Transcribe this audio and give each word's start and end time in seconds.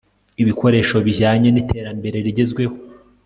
ibikoresho 0.41 0.95
bijyanye 1.05 1.49
n'iterambere 1.51 2.17
rigezweho 2.25 2.75